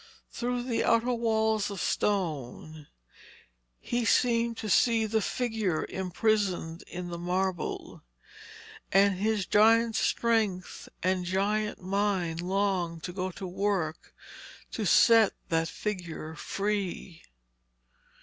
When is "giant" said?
9.45-9.95, 11.23-11.83